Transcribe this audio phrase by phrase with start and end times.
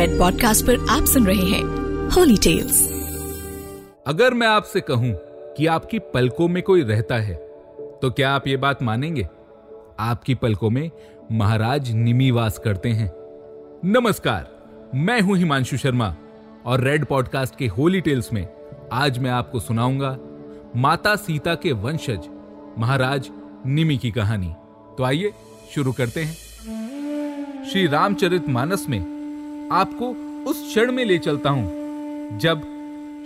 [0.00, 1.62] Red podcast पर आप सुन रहे हैं
[2.08, 2.92] होली टेल्स
[4.06, 5.12] अगर मैं आपसे कहूँ
[5.56, 7.34] कि आपकी पलकों में कोई रहता है
[8.02, 9.28] तो क्या आप ये बात मानेंगे?
[10.00, 10.90] आपकी पलकों में
[11.32, 13.12] महाराज निमिवास करते हैं।
[13.84, 14.48] नमस्कार,
[14.94, 16.16] मैं हूँ हिमांशु शर्मा
[16.66, 18.48] और रेड पॉडकास्ट के होली टेल्स में
[18.92, 20.18] आज मैं आपको सुनाऊँगा
[20.76, 22.28] माता सीता के वंशज,
[22.78, 23.30] महाराज
[23.66, 24.54] निमी की कहानी।
[24.98, 25.32] तो आइए,
[25.74, 29.19] शुरू करते हैं। श्री रामचरित मानस में
[29.72, 30.06] आपको
[30.50, 32.62] उस क्षण में ले चलता हूँ, जब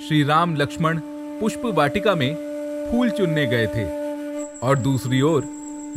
[0.06, 1.00] श्री राम लक्ष्मण
[1.40, 2.34] पुष्प वाटिका में
[2.90, 3.84] फूल चुनने गए थे
[4.66, 5.44] और दूसरी ओर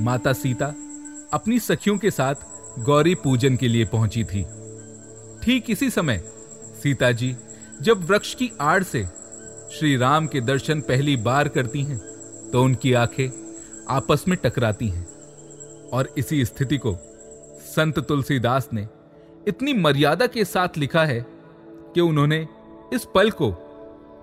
[0.02, 0.66] माता सीता
[1.34, 2.36] अपनी सखियों के साथ
[2.80, 4.44] गौरी पूजन के लिए पहुँची थी।
[5.44, 6.24] ठीक इसी समय
[6.84, 7.36] सीता जी
[7.82, 9.04] जब वृक्ष की आड़ से
[9.77, 11.98] श्री राम के दर्शन पहली बार करती हैं
[12.52, 13.30] तो उनकी आँखें
[13.96, 15.08] आपस में टकराती हैं
[15.94, 16.96] और इसी स्थिति को
[17.76, 18.88] संत तुलसीदास ने
[19.48, 21.26] इतनी मर्यादा के साथ लिखा है
[21.94, 22.48] कि उन्होंने
[22.94, 23.52] इस पल को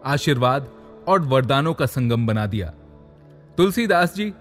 [0.05, 0.69] आशीर्वाद
[1.09, 2.67] और वरदानों का संगम बना दिया।
[3.57, 4.33] तुलसीदास जी,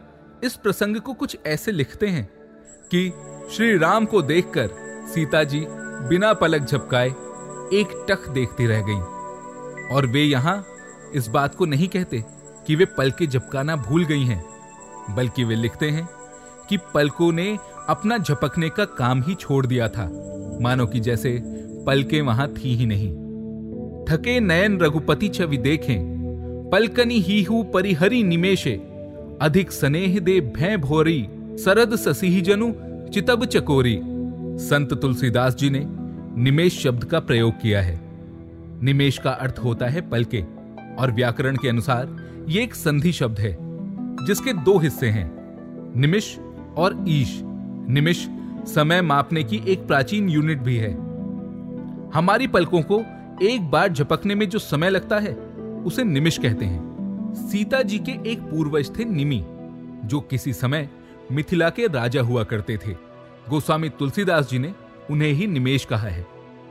[0.44, 2.26] इस प्रसंग को कुछ ऐसे लिखते हैं
[2.92, 3.10] कि
[3.52, 4.70] श्री राम को देखकर
[5.14, 5.66] सीता जी
[6.10, 7.10] बिना पलक झपकाए
[7.74, 10.66] एक टक देखती रह गई। और वे यहाँ
[11.16, 12.24] इस बात को नहीं कहते
[12.68, 14.44] कि वे पल के झपकाना भूल गई हैं,
[15.16, 16.10] बल्कि वे लिखते हैं
[16.70, 17.58] कि पलकों ने
[17.90, 20.10] अपना झपकने का काम ही छोड़ दिया था।
[20.64, 21.42] मानो कि जैसे
[21.86, 23.12] पलके वहाँ थी ही नहीं।
[24.06, 28.74] थके नयन रघुपति छवि देखें पलकनी ही हु परिहरी निमेशे
[29.42, 31.26] अधिक स्नेह दे भय भोरी,
[31.58, 32.72] सरद ससीही जनु,
[33.14, 34.00] चितब चकोरी।
[34.60, 35.84] संत तुलसीदास जी ने
[36.42, 38.00] निमेश शब्द का प्रयोग किया है।
[38.84, 40.44] निमेश का अर्थ होता है पलके,
[41.00, 43.58] और व्याकरण के अनुसार ये एक संधि शब्द है,
[44.28, 45.32] जिसके दो हिस्से हैं,
[45.96, 46.36] निमिष
[46.78, 47.40] और ईश।
[47.90, 48.26] निमिष
[48.68, 50.92] समय मापने की एक प्राचीन यूनिट भी है।
[52.14, 53.04] हमारी पलकों को
[53.42, 55.34] एक बार झपकने में जो समय लगता है
[55.86, 59.44] उसे निमिष कहते हैं। सीता जी के एक पूर्वज थे निमि
[60.06, 60.90] जो किसी समय
[61.32, 62.92] मिथिला के राजा हुआ करते थे।
[63.50, 64.74] गोस्वामी तुलसीदास जी ने
[65.12, 66.26] उन्हें ही निमेश कहा है।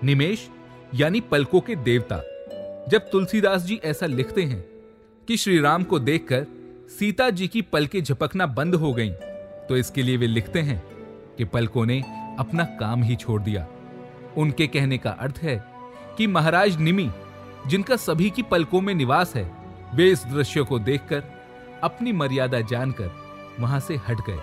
[0.05, 0.49] निमेश
[0.95, 2.17] यानी पलकों के देवता।
[2.89, 4.65] जब तुलसीदास जी ऐसा लिखते हैं
[5.29, 6.47] कि श्री राम को देखकर
[6.99, 9.13] सीता जी की पलके झपकना बंद हो गईं,
[9.69, 10.92] तो इसके लिए वे लिखते हैं
[11.39, 12.01] कि पलकों ने
[12.39, 13.67] अपना काम ही छोड़ दिया।
[14.37, 15.57] उनके कहने का अर्थ है
[16.19, 17.11] कि महाराज निमी,
[17.67, 19.51] जिनका सभी की पलकों में निवास है,
[19.95, 21.23] वे इस दृश्य को देखकर
[21.83, 23.11] अपनी मर्यादा जानकर
[23.61, 24.39] वहाँ से हट गए।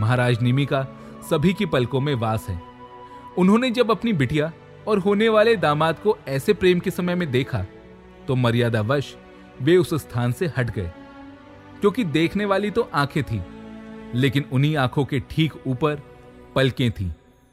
[0.00, 0.86] महाराज निमि का
[1.30, 2.60] सभी की पलकों में वास है।
[3.38, 4.52] उन्होंने जब अपनी बिटिया
[4.88, 7.64] और होने वाले दामाद को ऐसे प्रेम के समय में देखा
[8.28, 9.14] तो मर्यादावश
[9.62, 10.90] वे उस स्थान से हट गए,
[11.80, 13.40] क्योंकि देखने वाली तो आँखें थी,
[14.14, 16.02] लेकिन उन्हीं आँखों के ठीक ऊपर
[16.56, 17.10] पलकें थी,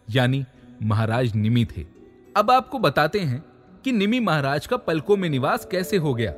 [0.07, 0.43] यानी
[0.83, 1.85] महाराज निमी थे।
[2.35, 3.43] अब आपको बताते हैं
[3.83, 6.31] कि निमी महाराज का पलकों में निवास कैसे हो गया।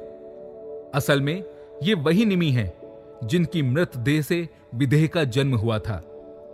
[0.95, 1.43] असल में
[1.83, 2.73] ये वही निमि है,
[3.23, 5.95] जिनकी मृत देह से विदेह का जन्म हुआ था,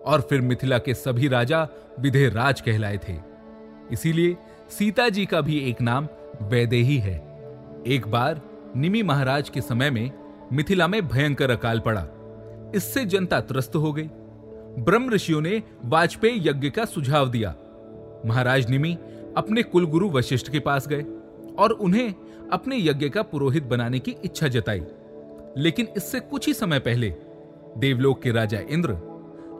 [0.06, 1.68] और फिर मिथिला के सभी राजा
[2.00, 3.18] विदेह राज कहलाए थे।
[3.92, 4.38] इसीलिए
[4.70, 6.08] सीता जी का भी एक नाम
[6.42, 7.16] वैदेही है।
[7.88, 8.42] एक बार
[8.76, 10.12] निमी महाराज के समय में
[10.54, 12.08] मिथिला में भयंकर अकाल पड़ा।
[12.76, 14.10] इससे जनता त्रस्त हो गई।
[14.80, 17.56] ब्रह्म ऋषियों ने वाजपेयी यज्ञ का सुझाव दिया।
[18.26, 18.98] महाराज निमि
[19.38, 21.06] अपने कुलगुरु वशिष्ठ के पास गए
[21.56, 22.14] और उन्हें
[22.54, 24.82] अपने यज्ञ का पुरोहित बनाने की इच्छा जताई।
[25.58, 27.16] लेकिन इससे कुछ ही समय पहले
[27.78, 28.98] देवलोक के राजा इंद्र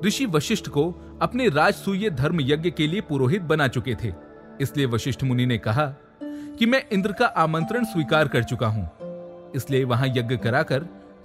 [0.06, 4.14] ऋषि वशिष्ठ को अपने राजसूय धर्म यज्ञ के लिए पुरोहित बना चुके थे।
[4.62, 5.86] इसलिए वशिष्ठ मुनि ने कहा
[6.24, 8.90] कि मैं इंद्र का आमंत्रण स्वीकार कर चुका हूँ।
[9.56, 10.80] इसलिए वहाँ यज्ञ कराकर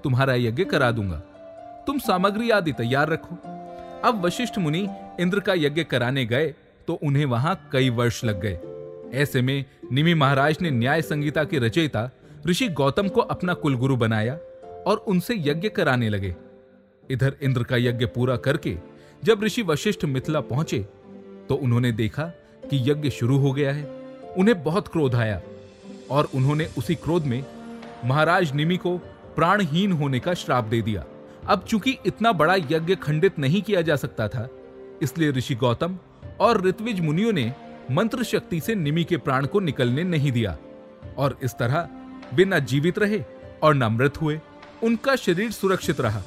[0.05, 1.17] तुम्हारा यज्ञ करा दूँगा।
[1.87, 3.56] तुम सामग्री आदि तैयार रखो।
[4.07, 4.87] अब वशिष्ठ मुनि
[5.21, 6.47] इंद्र का यज्ञ कराने गए
[6.89, 11.59] तो उन्हें वहाँ कई वर्ष लग गए। ऐसे में निमि महाराज ने न्याय संगीता के
[11.59, 12.11] रचयिता
[12.47, 14.35] ऋषि गौतम को अपना कुलगुरु बनाया
[14.87, 16.35] और उनसे यज्ञ कराने लगे।
[17.11, 18.77] इधर इंद्र का यज्ञ पूरा करके
[19.23, 20.79] जब ऋषि वशिष्ठ मिथिला पहुँचे
[21.49, 22.25] तो उन्होंने देखा
[22.63, 23.85] कि यज्ञ शुरू हो गया है।
[24.39, 25.41] उन्हें बहुत क्रोध आया
[26.11, 27.45] और उन्होंने उसी क्रोध में
[28.05, 28.97] महाराज निमि को
[29.37, 31.05] प्राणहीन होने का श्राप दे दिया।
[31.49, 34.49] अब चूँकि इतना बड़ा यज्ञ खंडित नहीं किया जा सकता था,
[35.03, 35.99] इसलिए ऋषि गौतम
[36.41, 37.53] और ऋत्विज मुनियों ने
[37.91, 40.57] मंत्र शक्ति से निमि के प्राण को निकलने नहीं दिया।
[41.19, 41.89] और इस तरह
[42.35, 43.23] वे न जीवित रहे
[43.63, 44.41] और न मृत हुए,
[44.83, 46.23] उनका शरीर सुरक्षित रहा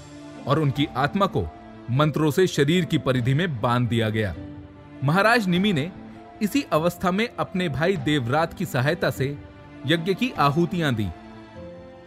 [0.47, 1.45] और उनकी आत्मा को
[1.91, 4.35] मंत्रों से शरीर की परिधि में बाँध दिया गया।
[5.03, 5.91] महाराज निमि ने
[6.41, 9.35] इसी अवस्था में अपने भाई देवरात की सहायता से
[9.87, 11.07] यज्ञ की आहुतियाँ दी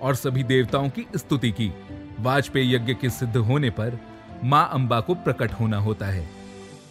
[0.03, 1.73] और सभी देवताओं की स्तुति की।
[2.23, 3.99] वाजपेयी यज्ञ के सिद्ध होने पर
[4.45, 6.29] माँ अंबा को प्रकट होना होता है।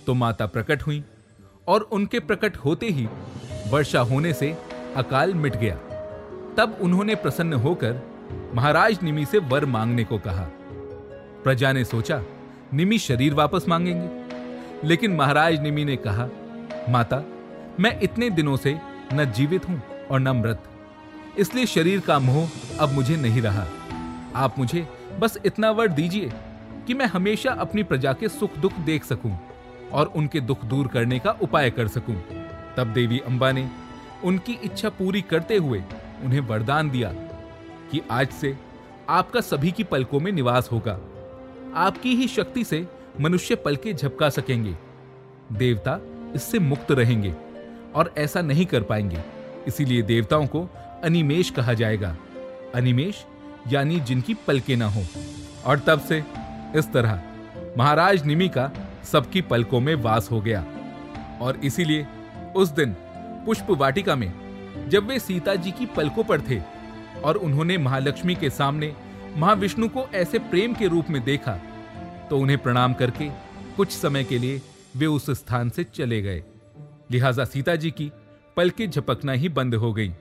[0.07, 1.03] तो माता प्रकट हुई
[1.67, 3.07] और उनके प्रकट होते ही
[3.67, 4.57] वर्षा होने से
[4.95, 5.75] अकाल मिट गया।
[6.57, 8.01] तब उन्होंने प्रसन्न होकर
[8.55, 10.47] महाराज निमि से वर मांगने को कहा।
[11.43, 12.21] प्रजा ने सोचा,
[12.73, 16.27] निमि शरीर वापस मांगेंगे। लेकिन महाराज निमि ने कहा,
[16.89, 17.23] माता,
[17.79, 18.79] मैं इतने दिनों से
[19.13, 19.81] न जीवित हूँ
[20.11, 20.63] और न मृत।
[21.37, 22.49] इसलिए शरीर का मोह
[22.79, 23.65] अब मुझे नहीं रहा।
[24.35, 24.87] आप मुझे
[25.19, 26.31] बस इतना वर दीजिए
[26.87, 29.37] कि मैं हमेशा अपनी प्रजा के सुख दुख देख सकूँ
[29.93, 32.15] और उनके दुख दूर करने का उपाय कर सकूँ।
[32.77, 33.69] तब देवी अंबा ने
[34.23, 35.83] उनकी इच्छा पूरी करते हुए
[36.23, 37.11] उन्हें वरदान दिया
[37.91, 38.57] कि आज से
[39.09, 40.99] आपका सभी की पलकों में निवास होगा।
[41.75, 42.87] आपकी ही शक्ति से
[43.21, 44.75] मनुष्य पलके झपका सकेंगे।
[45.51, 45.99] देवता
[46.35, 47.33] इससे मुक्त रहेंगे
[47.95, 49.23] और ऐसा नहीं कर पाएँगे।
[49.67, 50.67] इसीलिए देवताओं को
[51.03, 52.15] अनिमेश कहा जाएगा।
[52.75, 53.25] अनिमेश
[53.67, 55.03] यानी जिनकी पलके ना हो।
[55.65, 56.23] और तब से
[56.75, 57.21] इस तरह
[57.77, 58.69] महाराज निमि का
[59.03, 60.65] सबकी पलकों में वास हो गया।
[61.41, 62.07] और इसीलिए
[62.55, 62.95] उस दिन
[63.45, 64.31] पुष्प वाटिका में
[64.89, 66.61] जब वे सीता जी की पलकों पर थे
[67.23, 68.93] और उन्होंने महालक्ष्मी के सामने
[69.37, 71.59] महाविष्णु को ऐसे प्रेम के रूप में देखा
[72.29, 73.29] तो उन्हें प्रणाम करके
[73.77, 74.61] कुछ समय के लिए
[74.95, 76.43] वे उस स्थान से चले गए।
[77.11, 78.11] लिहाजा सीता जी की
[78.57, 80.11] पलके झपकना ही बंद हो गई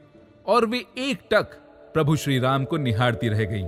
[0.46, 1.56] और वे एक टक
[1.94, 3.62] प्रभु श्री राम को निहारती रह गई।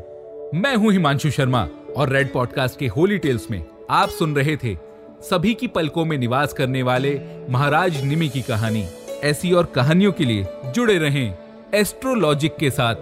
[0.58, 4.76] मैं हूँ हिमांशु शर्मा और रेड पॉडकास्ट के होली टेल्स में आप सुन रहे थे
[5.20, 7.20] सभी की पलकों में निवास करने वाले
[7.50, 8.84] महाराज निमी की कहानी।
[9.22, 11.34] ऐसी और कहानियों के लिए जुड़े रहें
[11.74, 12.94] एस्ट्रोलॉजिक के साथ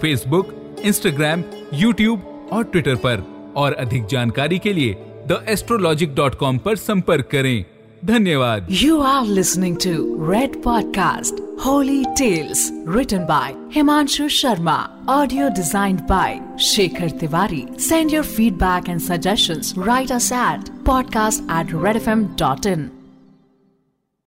[0.00, 0.54] फेसबुक
[0.84, 1.44] इंस्टाग्राम
[1.74, 3.24] यूट्यूब और ट्विटर पर।
[3.56, 4.94] और अधिक जानकारी के लिए
[5.26, 7.64] द एस्ट्रोलॉजिक डॉट कॉम पर संपर्क करें।
[8.05, 9.91] धन्यवाद you are listening to
[10.31, 11.35] Red podcast
[11.65, 14.75] Holi tales return by Himanshu Sharma
[15.09, 21.73] audio design by Shekhar Tiwari send your feedback and suggestions write us at podcast at
[21.83, 22.89] Red FM dot in in